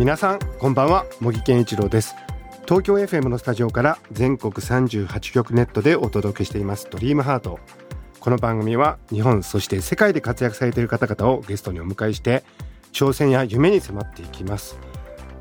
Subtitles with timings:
[0.00, 1.04] 皆さんこんばんは。
[1.20, 2.16] 茂木健一郎です。
[2.64, 6.88] 東京 FM のスタジオから全国38局ネットでお届けしています。
[6.90, 7.58] ドリームハート。
[8.18, 12.44] この番組は日本そして世界で活躍されている方々をゲストにお迎えして
[12.94, 14.78] 挑戦や夢に迫っていきます。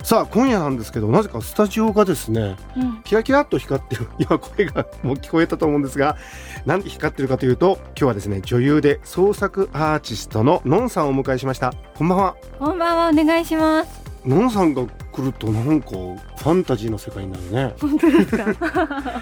[0.03, 3.01] さあ今夜なんですけどなぜかスタジオがですねうん。
[3.03, 4.09] キラキラっと光ってる。
[4.19, 6.17] 今声がもう聞こえたと思うんですが
[6.65, 11.73] なんで光ってるかというと今日はですね女優で創作アーティストののんさんをお迎えしました。
[11.95, 12.35] こんばんは。
[12.59, 13.98] こんばんは、お願いします。
[14.25, 17.73] のんさんが来るとなんかファンタジーの世界になるね。
[17.79, 19.21] 本当ですか？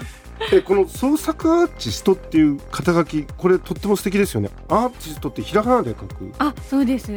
[0.52, 4.50] えこの創作アーティストっていう肩書きこれとっても素敵ですよね。
[4.68, 6.32] アーティストってひらがなで書く。
[6.38, 7.12] あ、そうです。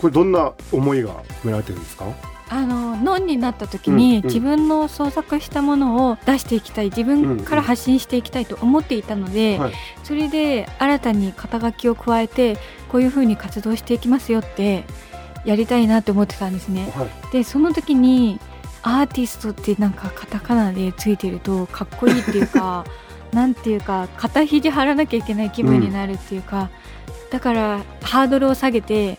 [0.00, 1.10] これどんな思いが
[1.42, 2.04] 込められてるんですか？
[2.48, 4.24] あのノンになった時に、うんうん。
[4.26, 6.86] 自分の創作したものを出していきたい。
[6.86, 9.72] 自分から発信していきたいと思っていたので、はい。
[10.04, 12.56] それで新たに肩書きを加えて
[12.88, 14.84] こういう風に活動していきますよって
[15.46, 16.92] やりたいなって思ってたんですね。
[16.94, 17.32] はい。
[17.32, 18.38] でその時に
[18.82, 22.84] アーティストってなんかカタカナでついてるとかっこいいっていうか
[23.32, 26.68] なんていうか肩肘張らなきゃいけない気分になるっていうか、
[27.30, 29.18] だからハードルを下げて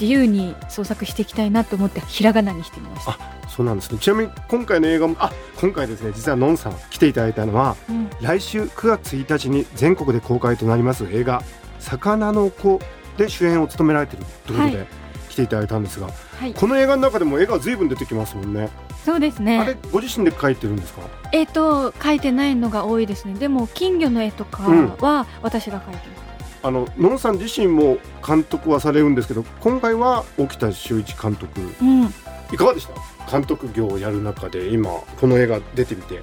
[0.00, 3.18] 自由に創作していきたいなと思ってひらがなにしてみました。
[3.48, 3.98] そうなんですね。
[3.98, 6.12] ちなみに今回の映画もあ今回ですね。
[6.14, 8.10] 実はのんさん来ていただいたのはうん。
[8.20, 11.42] 来週9月1日に全国で公開となります映画
[11.78, 12.80] 「魚の子」
[13.18, 15.01] で主演を務められているということで、はい
[15.32, 18.68] 来ていただいたんですがはい、この映画の中でも絵が随分出てきますもんね。
[19.04, 19.78] そうですあれね。
[19.90, 21.00] ご自身で描いてるんですか？
[21.32, 23.34] えっ、と書いてないのが多いですね。
[23.34, 24.88] でも金魚の絵とかうん。
[24.98, 26.22] は私が描いてます。
[26.64, 31.60] あののんさん自身も監督はされるんですけど今回は沖田修一監督。
[31.80, 32.04] うん、
[32.52, 32.86] いかがでし
[33.26, 33.30] た？
[33.30, 36.20] 監督業をやる中で今この映画出てみて。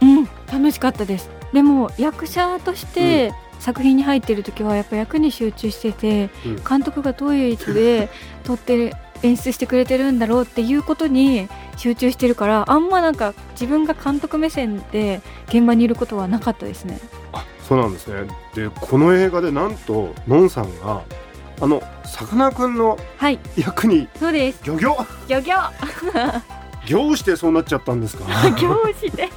[0.00, 1.28] うん、楽しかったです。
[1.52, 6.56] でも役者として作品に入ってる時はやっぱ役に集中してて、うん。
[6.68, 8.08] 監督がどういう意図で
[8.44, 8.92] 撮ってる
[9.22, 16.98] 演出してくれてるんだろうっていうことに集中してるからあんまなんか自分が監督目線で現場にいることはなかったですね。
[17.32, 18.26] あそうなんですね。
[18.54, 21.02] でこの映画でなんとのんさんが
[21.60, 24.60] あのさかなクンのはい、役にそうです。
[24.64, 25.06] ギョギョ。
[25.28, 26.42] ギョギョ。
[26.84, 28.24] ギョしてそうなっちゃったんですか？
[28.50, 29.30] 行して。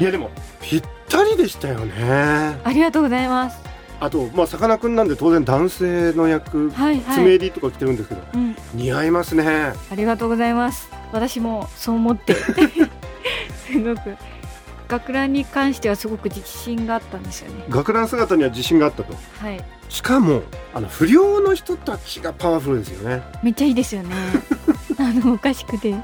[0.00, 0.30] いやでも
[0.62, 0.82] ぴっ
[1.14, 3.62] たりでしたよねありがとうございます。
[4.00, 7.14] あとまあさかなクンなんで当然男性の役はいはい。
[7.14, 10.90] 爪襟とか着てるんですけど、うん、似合いますねありがとうございます。
[11.12, 12.34] 私もそう思って
[13.54, 14.16] すごく
[14.88, 17.64] 学ランに関してはすごく自信があったんですよね。
[17.68, 19.64] 学ラン姿には自信があったとはい。
[19.88, 20.42] しかも
[20.74, 24.14] あの不良の人たちがパワフルですよねめっちゃいいですよね。
[24.98, 25.94] あのおかしくて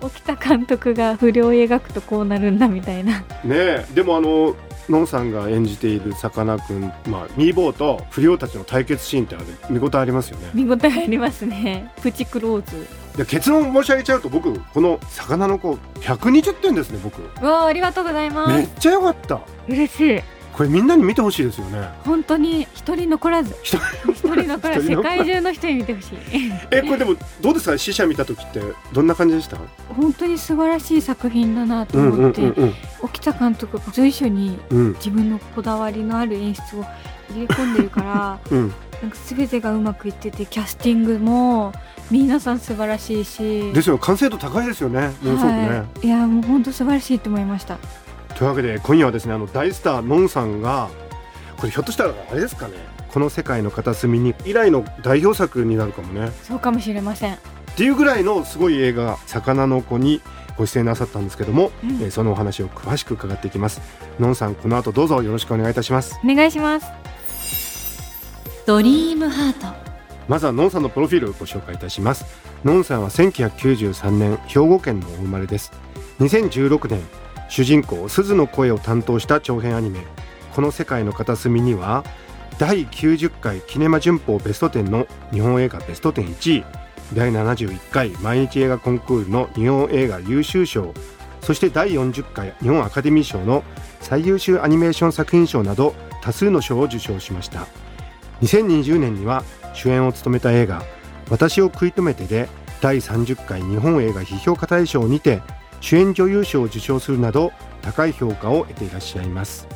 [0.00, 3.20] 沖田監督が不良を描くとこうなるんだみたいな。
[3.20, 4.54] ねえでもあの
[4.88, 11.90] のんさんが演じているさかなクン、まあ、ミーボーと不良たちの対決シーンってあれ見応えありますよね見応えありますね。
[12.02, 12.86] プチクローズ。
[13.16, 18.56] で結論申し上げちゃうと僕この「魚の子」120点ですね僕わあありがとうございます。
[18.56, 20.20] めっちゃ良かった嬉しい。
[20.56, 21.88] これみんなに見てほしいですよね。
[22.04, 23.54] 本当に一人残らず。
[23.62, 23.76] 一
[24.08, 26.18] 一人残らず世界中の人に見てほしい。
[26.70, 27.76] えこれでもどうですか？
[27.76, 28.60] 死者見た時って
[28.92, 29.56] どんな感じでした？
[29.88, 32.74] 本当に素晴らしい作品だなと思って、うん。
[33.02, 34.92] 沖田監督が随所にうん。
[34.94, 36.84] 自分のこだわりのある演出を
[37.30, 38.72] 入れ込んでるから うん。
[39.02, 41.72] なんか全てがうまくいっててキャスティングも
[42.12, 43.72] 皆さん素晴らしいし。
[43.72, 43.98] ですよ。
[43.98, 45.10] 完成度高いですよね。
[45.20, 47.76] ものすごくね、はい、いやもう本当素晴らしいと思いました
[48.44, 50.90] というわけで今夜はですねあの大スターのんさんが
[51.56, 52.74] これひょっとしたらあれですかね
[53.08, 56.30] この世界の片隅に以来の代表作になるかもね。
[56.42, 57.38] そうかもしれません、っ
[57.74, 60.20] ていうぐらいのすごい映画「魚の子」に
[60.58, 61.90] ご出演なさったんですけども、うん。
[62.02, 63.80] えーそのお話を詳しく伺っていきます。
[64.20, 66.20] のんさんこの後どうぞよろしくお願いいたします。
[66.22, 66.86] お願いします。
[68.66, 69.68] ドリームハート。
[70.28, 72.26] まずはのんさんのプロフィールをご紹介いたします。
[72.62, 75.72] のんさんは1993年兵庫県のお生まれです。
[76.20, 77.00] 2016年
[77.48, 80.00] 主人公鈴の声を担当した長編アニメ
[80.54, 82.04] この世界の片隅には
[82.58, 86.64] 第90回キネマ旬報ベスト10の日本映画ベスト10 1位
[87.12, 90.94] 第71回毎日映画コンクールの日本映画優秀賞
[91.42, 93.64] そして第40回日本アカデミー賞の
[94.00, 97.66] 最優秀アニメーション作品賞など多数の賞を受賞しました。
[98.42, 100.82] 2020年には主演を務めた映画
[101.30, 102.48] 「私を食い止めて」で
[102.80, 105.40] 第30回日本映画批評家大賞にて
[105.84, 107.52] 主演女優賞を受賞するなど
[107.82, 109.68] 高い評価を得ていらっしゃいます。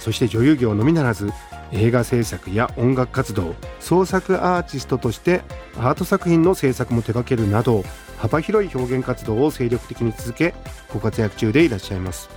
[0.00, 1.30] そして女優業のみならず
[1.70, 5.42] 映画制作や音楽活動創作アーティストとして
[5.76, 7.84] アート作品の制作も手掛けるなど
[8.18, 10.54] 幅広い表現活動を精力的に続け
[10.92, 12.28] ご活躍中でいらっしゃいます。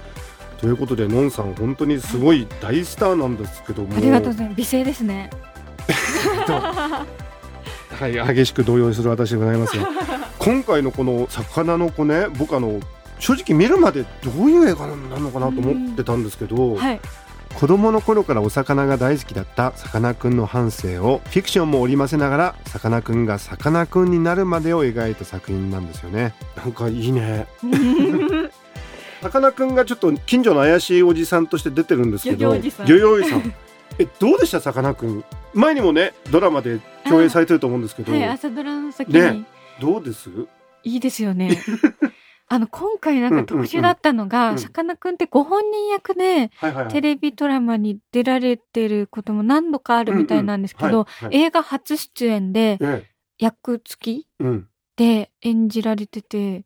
[0.61, 3.97] ということでのんさん本当にすごい大スターなんですけども。
[3.97, 4.57] ありがとうございます。
[4.57, 5.31] 美声ですね。
[7.99, 9.87] はい激しく動揺する私でございますが
[10.37, 12.79] 今回のこの「魚の子ね」僕あの
[13.19, 16.99] 正直見るまでどういう映画なのかなと思ってたんですけど、はい。
[17.55, 26.35] 子供の頃からお魚が大好きだったさかなクンの半生をフィクションも織り交ぜながらさかなクンがさかなクンになるまでを描いた作品なんですよね。
[26.55, 27.47] なんかいいね。
[29.21, 32.55] さかなクンがちょっと近所の怪しいおじさんとして出てるんですけど
[32.85, 33.53] 漁業さん。
[33.97, 34.59] えどうでした？
[34.61, 35.23] さかなクン
[35.55, 39.45] 前にもねドラマで共演されてると思うんですけど、はい朝ドラの先に、ね
[39.81, 40.29] どうです？
[40.83, 41.59] いいですよね
[42.49, 46.49] あの今回なんか特殊だったのうんがさかなクンってご本人役で
[46.89, 53.05] テレビドラマに出られてることも何度かあるみたいなんですけど、映画初出演でえ
[53.37, 54.27] 役付き
[54.95, 56.65] で演じられてて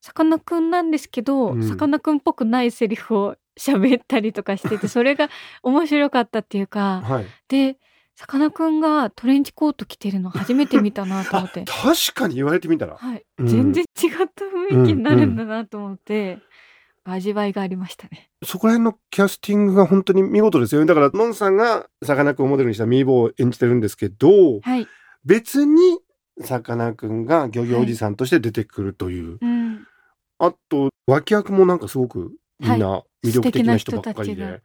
[0.00, 1.62] さかなクンなんですけどうん。
[1.68, 5.30] さかなクンっぽくないセリフを喋ったりとかしててそれが
[5.62, 7.26] 面白かったっていうかはい。
[7.48, 7.76] で
[8.14, 11.64] さかなクンがトレンチコート着てるの初めて見たなと思っあて。
[11.68, 16.38] 確かに言われてみたらはい、うん全然違った雰囲気になるんだなと思って、
[17.04, 18.30] 味わいがありましたね。
[18.44, 20.86] そこら辺のキャスティングが本当に見事ですよね。
[20.86, 24.86] だから、のんさんがさかなクンをモデルにしたミーボーを演じてるんですけど、はい。
[25.24, 25.98] 別に
[26.40, 29.38] さかなクンが漁業おじさんとして出てくるという。
[29.40, 29.86] うん。
[30.38, 34.60] あと、脇役もなんかすごくみんな魅力的な人ばっかりで。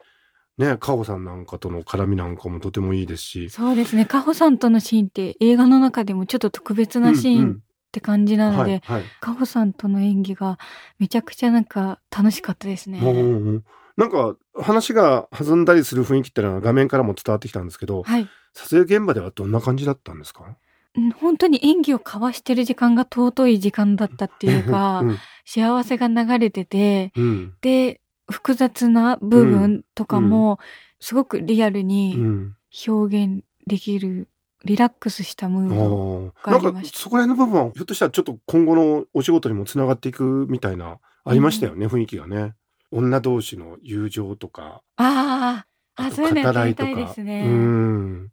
[0.57, 3.49] ね、カホさんなんかとの絡みなんかもとてもいいですし。
[3.49, 4.05] そうですね。
[4.05, 7.57] カホさんとのシーンって映画の中でもちょっと特別なシーンっ
[7.91, 9.03] て感じなので、はい、はい。
[9.19, 10.57] カホさんとの演技が
[10.97, 12.99] めちゃくちゃなんか楽しかったですね。
[12.99, 13.63] うんうんうん
[13.97, 18.29] なんか話が弾んだりする雰囲気ってのは画面からも伝わってきたんですけど、はい。
[18.53, 20.55] 撮影現場ではどんな感じだったんですか？
[20.95, 25.17] うん本当に演技を交わしてる時間が尊い時間だったっていうか、うん
[25.49, 30.59] 幸せが流れてて、うんで、複雑な部分とかも
[30.99, 32.55] すごくリアルうにん。
[32.87, 34.27] 表現できる、
[34.65, 36.33] リラックスしたムード。
[36.45, 42.55] ああなんかがありましたそこら辺の部分はひょっとしたらちょっと今後のお仕事にもつながっていくみたいなありましたよね、雰囲気がね。
[42.91, 44.81] 女同士の友情とか。
[44.95, 45.65] あ
[45.95, 47.43] あ、あ、とそういうのやってみたいですね。
[47.45, 48.31] うん。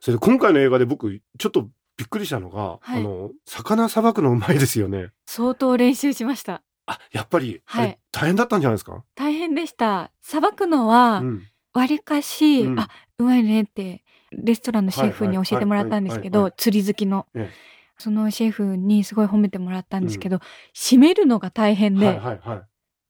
[0.00, 3.00] それで今回の映画で僕ちょっとびっくりしたのが、はい。
[3.00, 5.10] あの魚さばくのうまいですよね。
[5.26, 6.62] 相当練習しました。
[6.86, 7.98] あやっぱり、はい。
[8.12, 10.10] 大変だったんじゃないですか、大変でした。
[10.20, 11.42] さばくのはう、ん。
[11.72, 12.78] わりかし、うん。
[12.78, 12.88] あ、
[13.18, 17.26] うまいねって、レストランのシェフに教えてもらったんですけど釣り好きの。
[17.34, 17.74] ええ。
[17.96, 20.40] そのシェフにすごい褒めてもらったんですけど、
[20.74, 22.54] 締めるのが大変で、はいはいは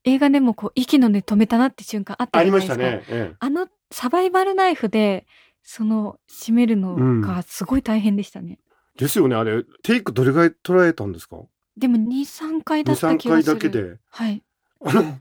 [0.04, 0.10] い。
[0.10, 2.76] 映画でもこう、息の根止めたなって瞬間あったありじゃないでか。
[2.76, 5.26] ますしたね、えあのサバイバルナイフで、
[5.62, 8.58] その締めるのがすごい大変でしたね。
[8.96, 9.34] えですよね。
[9.36, 11.38] あれテイクどれぐらい捉えたんですか？
[11.76, 13.58] でも2、3回だった23気がする。
[13.58, 13.82] 回だけ。
[13.82, 14.42] ではい。
[14.84, 15.18] あ の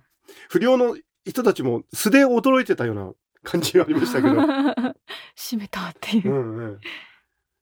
[0.50, 3.12] 不良の人たちも素で驚いてたような
[3.44, 4.36] 感じがありましたけど
[5.38, 6.34] 締めたっていうう。
[6.34, 6.80] んうん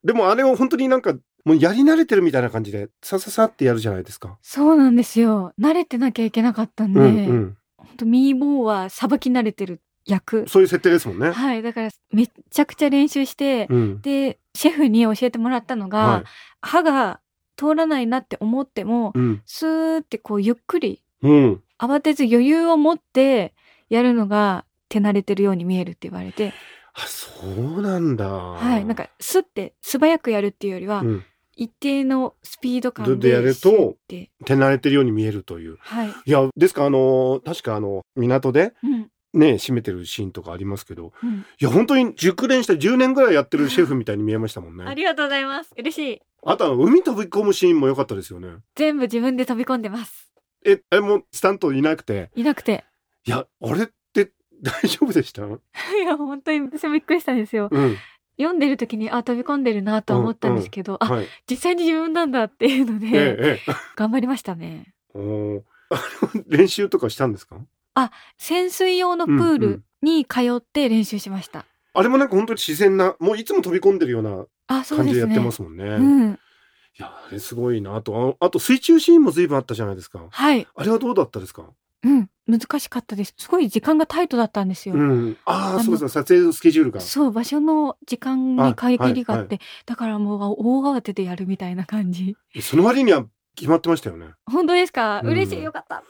[0.03, 1.13] でもあれを本当になんか
[1.45, 4.39] もうやり慣れてるみたいな感じでさささってやるじゃないですか。
[4.41, 5.53] そうなんですよ。
[5.60, 10.48] 慣れてなきゃいけなかったんで、うんうん、本当ミーボーはさばき慣れてる役。
[10.48, 11.31] そういう設定ですもんね。
[11.31, 11.62] はい。
[11.62, 16.24] だからめっちゃくちゃ練習して、うん、で、シェフに教えてもらったのが、はい
[16.63, 17.19] 歯が
[17.58, 23.53] 通らないなって思っても、うんスーってこうゆっくり、うん、慌てず余裕を持って
[23.89, 26.53] やるのが手慣れてるように見えるって言われて、
[26.93, 28.27] あそうなんだ。
[28.27, 28.86] はい。
[28.86, 31.24] なんか、スって素早くやるっていうよりは、うん、
[31.55, 35.77] 一定のスピード感ででやると手慣れてるように見えるという。
[35.79, 36.10] はい。
[36.25, 39.11] いやですかあの確かあの港でうん。
[39.33, 41.39] ね閉めてるシーンとかありますけどうん。
[41.39, 44.83] いや本当に熟練して10年ぐらいやってるシェフみたいに見えましたもんね。
[44.85, 45.71] ありがとうございます。
[45.77, 46.21] 嬉しい。
[46.43, 48.50] あとあの海飛び込むシーンも良かったですよね。
[48.75, 50.31] 全部自分で飛び込んでます。
[50.65, 52.83] え、あれもスタントいなくて、いなくて。
[53.25, 55.43] いや、あれって大丈夫でした？
[55.45, 55.50] い
[56.05, 57.69] や、本当に私もびっくりしたんですよ。
[57.71, 57.95] うん。
[58.38, 61.27] 読んでる時に、あ、飛び込んでるなとは思ったんですけど、あ、はい。
[61.50, 64.93] 実際に自分なんだっていうので、ええ、え 頑張りましたね。
[65.15, 65.17] え。
[65.17, 66.01] おーあ
[66.35, 67.57] の練習とかしたんですか？
[68.38, 71.65] 潜水用のプールに通って練習しました。
[71.93, 75.83] あれもなんか本当に自然な、もういつも飛び込んでるような感じでやってますもんね。
[75.83, 76.39] いうん。
[76.98, 77.95] や、あれすごいな。
[77.95, 80.25] あと、ああと水中シーンも随分あったじゃないですか。
[80.29, 80.67] はい。
[80.75, 81.63] あれはどうだったですか？
[82.03, 82.29] うん。
[82.48, 83.33] 難しかったです。
[83.38, 84.95] すごい時間がタイトだったんですよ。
[84.95, 85.38] うん。
[85.45, 86.10] ああ、そうですね。
[86.10, 87.00] 撮影のスケジュールが。
[87.00, 92.36] そう、場所の時間に限りがあって、あだからもう大慌てでやるみたいな感じ。
[92.62, 94.27] その割には決まってましたよね。
[94.45, 96.03] 本当ですか、うん嬉しい、よかった。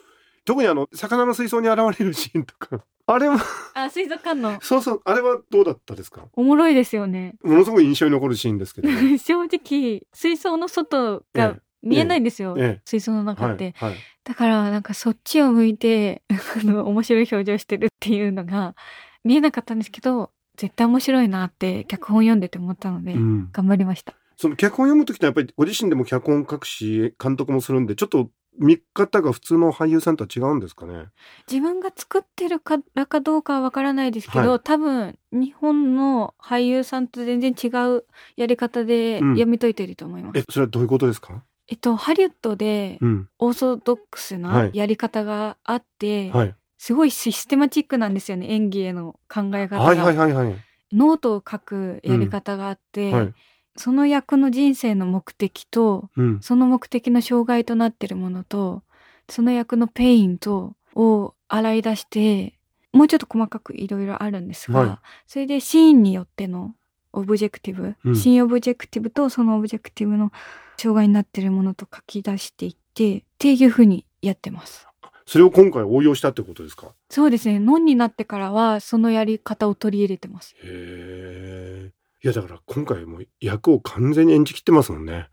[0.51, 2.83] 特にあの魚の水槽に現れるシーンとか。
[3.07, 3.37] あれは。
[3.73, 4.59] あ水族館の。
[4.61, 5.01] そうそう。
[5.05, 6.25] あれはどうだったですか？
[6.33, 7.35] おもろいですよね。
[7.41, 12.81] ものすごく印象に残るシーンですけど、え 正直水槽の外えが見えないんですよ、ええ。
[12.83, 18.75] 水槽の中って、はいはい、だからなんかそっちを向いて あの面白い表情してるっていうのが
[19.23, 24.15] 見えなかったんですけど絶対面白いなって脚本読んでて思ったので、うん、頑張りました。
[24.35, 31.05] その脚本読む時ってやっぱりご自身でも脚本書くし監督もするんでちょっと見方が普通の俳優さんとは違うんですかね？
[31.49, 34.59] 自分が作ってるからかどうかはわからないですけど、はい。
[34.63, 38.05] 多分日本の俳優さんと全然違う
[38.35, 39.33] やり方でうん。
[39.35, 41.43] 読み解いてると思います、えそれはどういうことですか？
[41.67, 43.29] えっとハリウッドでうん。
[43.39, 46.55] オーソドックスはないやり方があって、はい。
[46.77, 50.55] すごいシステマチックなんですよね演技への考え方が、はいはいはいはい。
[50.91, 53.33] ノートを書くやり方があって、はい
[53.77, 58.83] その役の人生の目的とうんその目的の障害となってるものと
[59.29, 62.53] その役の pain とを洗い出して
[62.91, 66.75] もうちょっと細かくいろいろあるんですが、はいそれでシーンによっての
[67.13, 70.31] objective、うん scene objective とその objective の
[70.77, 74.87] 障害になってるものと書き出していってっていうふうにやってます。
[75.25, 76.93] それを今回応用したってことですか？
[77.09, 77.59] そうですね。
[77.59, 80.55] のんになってからはそのやり方を取り入れてます。
[80.57, 81.91] へえ
[82.23, 85.27] いやだから今回もう役を完全に演じきってますもんね。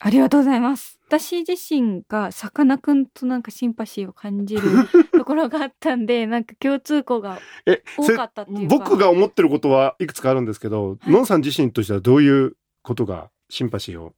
[0.00, 0.98] ありがとうございます。
[1.06, 4.62] 私自身がさかなクンとなんかシンパシーを感じる
[5.16, 8.76] ところがあったんで、なんか共通項がえ多かったっていうか。
[8.78, 11.10] 僕が思ってることはいくつかあるんですけど、はい。
[11.10, 14.12] のんさん自身としてはどういうことがシンパシーを？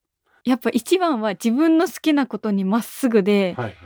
[0.44, 3.76] やっぱ一番は自分の好きなことにまっすぐで、はいはい。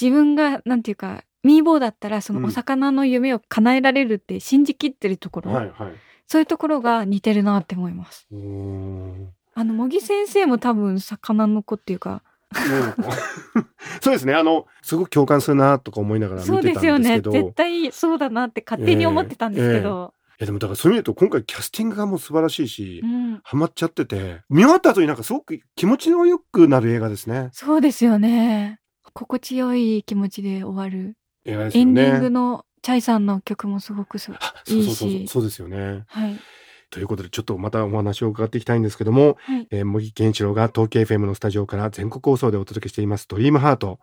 [0.00, 2.42] 自分がなんていうか、ミーボーだったらそうん。
[2.42, 5.92] のお魚の夢を叶えられるって信じきってるところ、はいはい
[6.28, 8.28] そういうところが似てるなって思います。
[8.30, 12.22] あの、茂木先生も多分魚の子っていうか、
[12.54, 13.04] うん
[14.00, 17.14] そうですねあのすごく共感するなとか思いながら見そうてたんですですよね。
[17.16, 20.14] けど絶対そうだなって勝手に思ってたんですけど。
[20.40, 23.40] いやでもだからそういう意味で言うと今回キャスティングがもう素晴らしいし、うん。
[23.42, 28.80] ハマっちゃってて見終わった後になんかすごく気持ちのよくなる映画ですねそうですよね。
[29.02, 31.16] 心地よい気持ちで終わる。
[31.44, 35.30] ねエンディングのチャイさんの曲もすごくすあそうそうそういいし。
[35.30, 36.04] そうですよね。
[36.06, 36.40] はい。
[36.88, 39.68] ということでちょっとまたお話を伺っていきたいんですけども、はい。
[39.70, 43.98] えー、茂木健一郎が東京 FM のスタジオから全国放送でお届けしています「ドリームハート。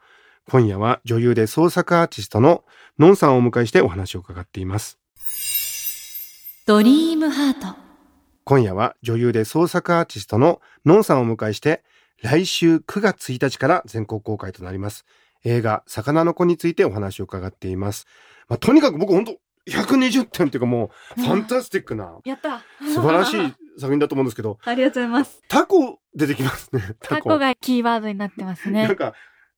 [0.48, 2.64] 今夜は女優で創作アーティストの
[3.00, 5.00] のんさんをお迎えしてお話を伺っています。
[6.68, 7.76] ドリームハート。
[8.44, 11.84] 今夜は女優で創作アーティストののんさんをお迎えして
[12.22, 15.08] 来週9月1日から全国公開となります。
[15.44, 18.06] 映画魚の子についてお話を伺っています、
[18.48, 19.38] まあ、とにかく僕本当
[19.70, 22.62] 120点っていうかもうファンタスティックなやった
[22.94, 25.42] 素晴らしい作品だと思うんですけど ありがとうございます。
[25.48, 28.84] タコ出てきますね タコがキーワードになってますね。
[28.88, 29.14] なんか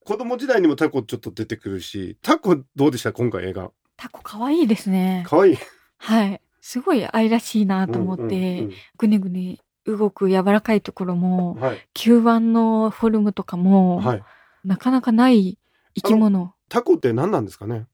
[0.05, 3.71] 子供時代にもタコちょっと出てくるしタコどうでした今回映画？
[3.97, 5.23] タコ可愛いですね。
[5.27, 5.57] 可愛い
[5.97, 6.41] はい。
[6.61, 8.23] すごい愛らしいなと思って、
[8.61, 14.23] うんぐねぐね動く柔らかいところうんもうん、はい吸盤のフォルムとかも、はい
[14.63, 15.57] なかなかない
[15.95, 16.53] 生き物。
[16.69, 17.85] タコって何なんですかね？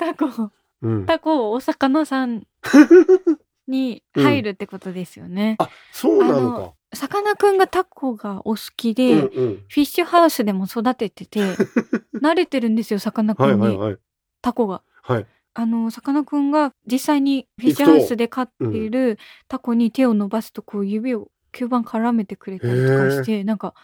[0.00, 0.50] タコ、
[0.82, 1.06] うん。
[1.06, 2.46] タコ、お魚さん
[3.68, 5.56] に入るってことですよね。
[5.58, 6.96] あそうなのか。
[6.96, 9.28] さかなクンがタコがお好きで、うんうん。
[9.28, 11.40] フィッシュハウスでも育ててて、
[12.20, 13.98] 慣れてるんですよ、さかなクンに、はいはいはい。
[14.42, 14.82] タコが。
[15.02, 15.26] はい。
[15.52, 23.74] あの、さかなクンが実際にフィッシュハウスで飼っているタコに手を伸ばすと、こう指を吸盤絡めてくれたりとかして、なんか、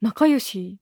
[0.00, 0.78] 仲良し。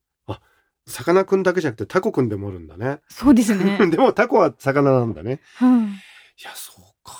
[0.89, 2.99] さかなクンだけじゃなくてタコくんでもおるんだね。
[3.09, 3.77] そうですね。
[3.89, 5.39] でもタコは魚なんだね。
[5.61, 5.85] うん。
[5.85, 5.87] い
[6.43, 7.15] や、そうか。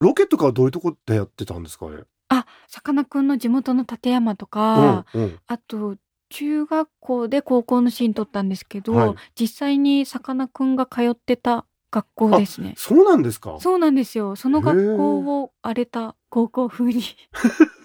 [0.00, 2.02] ロケとかはどういうとこでやってたんですかね。
[2.28, 5.38] あ、さかなクンの地元の立山とか、うんうん。
[5.46, 5.96] あと、
[6.30, 12.74] 中学校で高校のシーン撮ったんですけど、はい実際にさかなクンが通ってた学校ですね。
[12.76, 13.56] そうなんですか。
[13.60, 14.34] そうなんですよ。
[14.34, 17.02] その学校を荒れた高校風に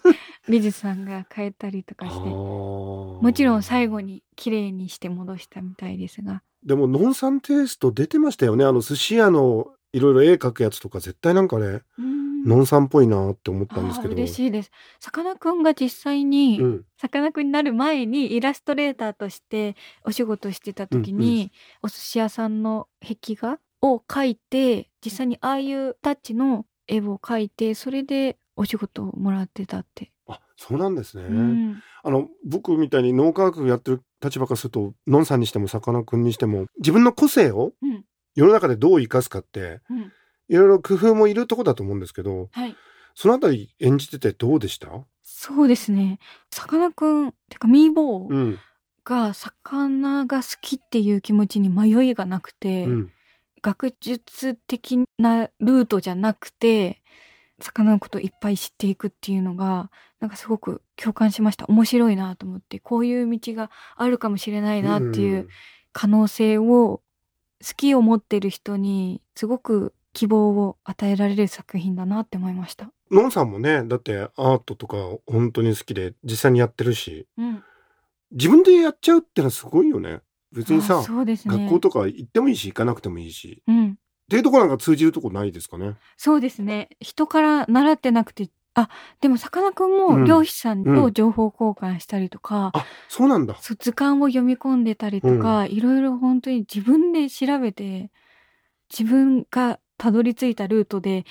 [0.50, 6.42] 美術さんが変えたりとかして、ももちろん最後に綺麗にして戻したみたいですが。
[6.66, 8.66] でもノンサンテイスト出てましたよね。
[8.66, 14.14] あの寿司屋のいろいろ絵描くやつとか絶対なんかね、ノンサンっぽいなって思ったんですけど。
[14.14, 14.72] 嬉しいです。
[15.00, 16.86] さかなクンが実際に、うん。
[16.98, 21.52] さかなクンになる前にイラストレーターとしてお仕事してた時に、
[21.82, 30.12] お寿司屋さんの壁画を描いて実際にああいうタッチの絵を描いてそれでお仕事をもらってたって。
[30.30, 31.24] あ、そうなんですね。
[31.24, 38.06] うんあの僕みたいに脳科学やってる立場からすると、ノンさんにしてもさかなクンにしても自分の個性をうん
[38.36, 40.12] 世の中でどう生かすかって、うん
[40.52, 42.76] いろいろ工夫もいるとこだと思うんですけど、はい。
[43.14, 44.88] そのあたり演じててどうでした？
[45.22, 46.18] そうですね。
[46.50, 48.60] さかなクンてかミーボーうん。
[49.04, 53.12] が魚が好きっていう気持ちに迷いがなくて、うん。
[53.62, 56.99] 学術的なルートじゃなくて
[57.60, 61.66] 魚のことをいっぱい知っていくっていうのがなんかすごく共感しました。
[61.68, 65.48] 面白いなと思ってこういう道があるかもしれないなっていう
[65.92, 67.02] 可能性を
[67.62, 72.92] 好きを持ってる人にすごく希望を与えられる作品だなって思いました。
[73.12, 77.64] のんさんもねだってアートとか本当に好きで実際にやってるしうん、
[78.32, 80.22] 自分でやっちゃうってのはすごいよね。
[80.52, 81.66] 別にさ、あそうですね。
[81.66, 83.62] 学校とか行ってもいいし行かなくてもいいし。
[83.68, 83.99] うん、
[84.30, 85.96] っていうところなんか通じるとこないですかね？
[86.16, 86.90] そうですね。
[87.00, 88.88] 人から習ってなくて、あ、
[89.22, 93.58] でもさかなクンも漁師さんと情報交換したりとか、あそうなんだ。
[93.60, 98.12] そう図鑑を読み込んでたりとか、いろいろ本当に自分で調べて、
[98.96, 101.26] 自分がたどり着いたルートで、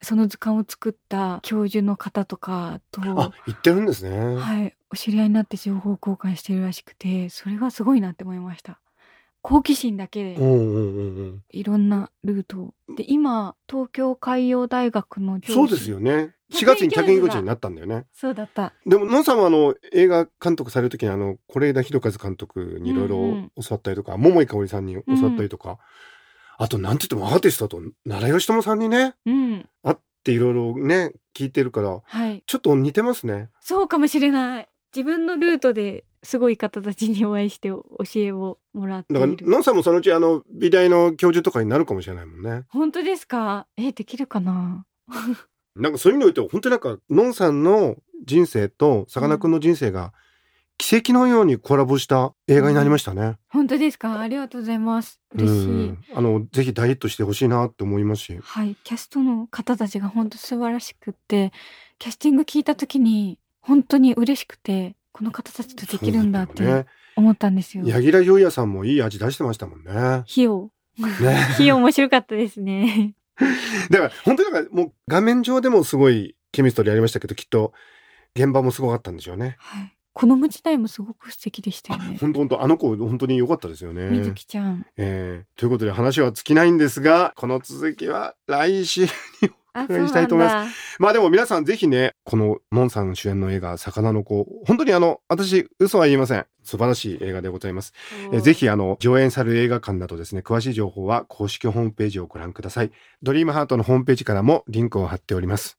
[0.00, 8.80] その図鑑を作った教授の方とかと、あ行ってるんですね、はい、お知り合いになって情報交換してるらしくて、それがすごいなって思いました。
[9.42, 12.74] 好奇心だけでうんうんうんうんいろんなルートを。
[12.96, 18.72] で、今、東京海洋大学のそうですよね4月に客員教授になったんだよねそうだった。
[18.86, 25.78] でものんさんはあの映画監督される時にあの是枝裕和監督にいろいろうんうん教わったりとか、桃井かおりさんに教わったりとか、
[26.58, 29.68] あとなんて言ってもアーティストだと奈良義友さんにねうん。
[29.82, 32.42] 会っていろいろね聞いてるからはい。
[32.46, 34.68] ちょっと似てますねそうかもしれない。
[34.94, 37.84] 自分のルートですごい方たちにお会いして教
[38.16, 39.46] えをもらってだからいる。
[39.46, 43.66] のんさんもそのうちあの美大の教授とかになるかもしれないもんね本当ですか？
[43.76, 44.84] え、できるかな？
[45.76, 50.12] なんかそういう意味において本当になんかのんさんの人生とさかなクンの人生が
[50.76, 54.20] 奇跡のようにコラボした映画になりましたね、本当ですか？
[54.20, 55.20] ありがとうございます。
[55.34, 55.66] 嬉しい。
[55.66, 58.76] うんあのぜひ大ヒットしてほしいなって思いますしはい。
[58.84, 61.52] キャストの方たちが本当素晴らしくって、
[61.98, 67.82] キャスティング聞いた時に本当に嬉しくて、この方たちとできるんだって思ったんですよ。
[67.84, 69.92] 柳楽優弥さんもいい味出してましたもんね。
[69.92, 69.98] ね。
[69.98, 70.70] 費用。
[71.54, 73.16] 費用面白かったですね。
[73.90, 77.72] だから本当になんかもう画面上でもすごいケミストリーありましたけどきっと
[78.36, 79.56] 現場もすごかったんでしょうね。
[79.58, 79.92] はい。
[80.12, 82.18] 子供自体もすごく素敵でしたあよね。
[82.20, 84.10] 本当本当あの子本当に良かったですよね。
[84.10, 84.86] みずきちゃん。
[84.96, 89.08] えーということで話は尽きないんですがこの続きは来週あ、
[89.84, 90.96] お願いしたいと思いまます。
[90.98, 97.92] まあでも皆さんぜひねこのモンさん主演の映画「魚の子」本当にあの私嘘は言いません素晴らしい映画でございます。
[98.32, 102.90] えーぜひあの上演される映画館などですね詳しい情報は公式ホームページをご覧ください
[103.22, 105.78] ドリームハートのホームページからもリンクを貼っております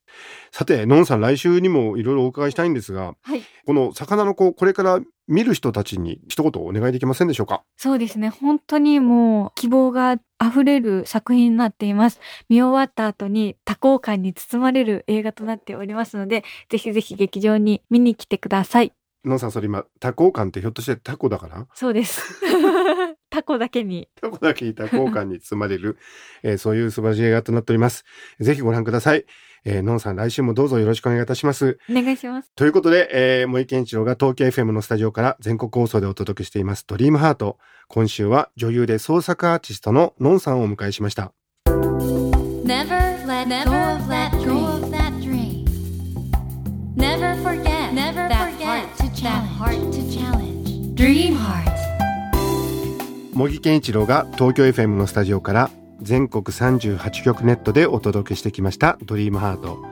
[0.52, 3.44] さてのんさん来週にもいろいろお伺いしたいんですがはい。
[3.66, 5.00] この魚の子これから
[5.30, 7.64] 見る人たちに一言お願いできませんでしょうか？
[7.78, 8.30] そうですね。
[8.30, 12.20] 本当にもう希望が溢れる作品になっています。
[12.50, 18.92] 見終わった後に多幸感に包まれる映画となっておりますので、ぜひぜひ劇場に見に来てください。
[19.24, 21.68] のんさんそれ今多幸感ってひょっとしてタコだから？
[21.76, 22.42] そうです。
[23.30, 24.08] タコだけに。
[24.20, 25.98] タコだけいた幸感に包まれる、
[26.42, 28.04] えーそういう素晴らしい映画となっております
[28.40, 29.26] ぜひご覧ください、
[29.66, 32.52] えーのんさん来週もどうぞよろしくお願いいたしますお願いします。
[32.56, 37.58] ということで、えー、森健一郎が東京 FM のスタジオから全国放送でお届けしていますドリームハート。
[37.88, 41.34] 今週は女優で創作アーティストののんさんをお迎えしました。
[41.66, 44.32] Never let go of that
[45.22, 45.66] dream.
[46.96, 50.96] Never forget that heart to challenge.
[50.96, 51.70] Dream Heart.
[53.34, 59.84] 茂木健一郎が東京 FM のスタジオから全国38局ネットでお届けしてきましたドリームハート。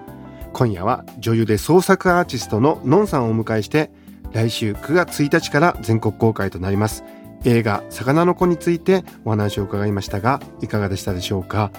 [0.53, 3.91] 今夜は女優で創作アーティストののんさんをお迎えして
[4.31, 7.03] 来週9月1日から全国公開となります。
[7.43, 11.71] 映画魚の子についてお話を伺いましたがいかがでしたでしょうか？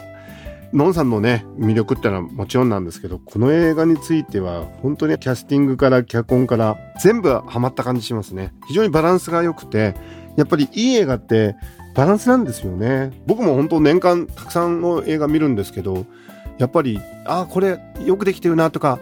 [0.72, 8.52] のんさんのね魅力ってのはもちろんなんですけどこの映画については本当にキャスティングから脚本から全部ハマった感じしますね。
[8.68, 9.94] 非常にバランスが良くて
[10.36, 11.56] やっぱりいい映画って
[11.94, 13.10] バランスなんですよね。
[13.26, 16.06] 僕も本当年間たくさんの映画見るんですけど
[16.58, 18.98] やっぱりああこれよくできてるなとか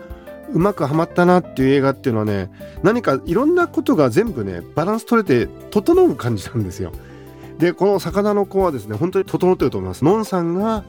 [0.53, 2.51] うまくはまったなっていう映画っていうのはね
[2.83, 6.93] 何かいろんなことが全部ねバランス取れて整う感じなんですよ。
[7.59, 10.05] でこの魚の子はですね本当に整ってると思います。
[10.05, 10.85] のんさんが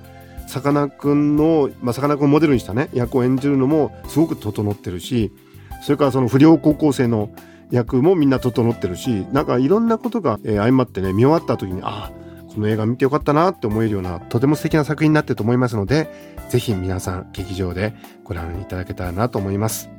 [0.48, 5.32] さかなクンのまあさかなクンをモデルにしたね役を演じるのもすごく整ってるし
[5.84, 7.30] それからその不良高校生の
[7.72, 16.10] 役もみんな整ってるしなんかいろんなことが、えー相まってね見終わった時にああこの映画見てよかったなって思えるようなとても素敵な作品になってると思いますので
[16.50, 19.90] ぜひ皆さん劇場でご覧いただけたらなと思います。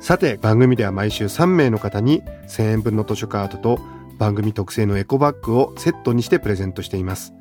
[0.00, 3.80] さて番組では毎週3名の方に1000円分の図書カードと
[4.18, 7.34] 番組特製のエコバッグをセットにしてプレゼントしています。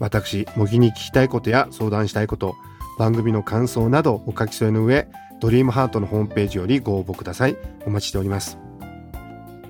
[0.00, 2.56] 私模擬に聞きたいことや相談したいこと
[2.98, 5.06] 番組の感想などお書き添えの上
[5.40, 7.56] ドリームハートのホームページよりご応募ください。
[7.86, 8.58] お待ちしております。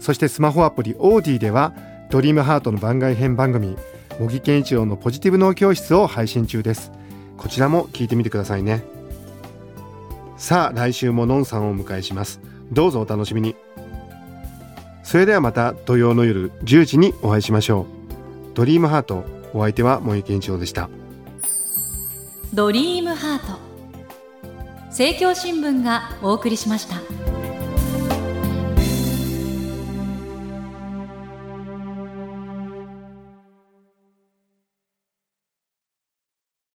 [0.00, 1.74] そしてスマホアプリオーディでは
[2.10, 3.76] ドリームハートの番外編番組
[4.18, 6.90] 茂木健一郎のポジティブ脳教室を配信中です。
[7.36, 8.82] こちらも聞いてみてくださいね。
[10.36, 12.40] さあ来週ものんさんをお迎えします。
[12.72, 13.56] どうぞお楽しみに。
[15.02, 17.86] それではまた土曜の夜10時にお会いしましょ
[18.52, 18.54] う。
[18.54, 20.88] ドリームハートお相手は茂木健一郎でした。
[22.52, 23.69] ドリームハート。
[25.00, 27.19] 政教新聞がお送りしました。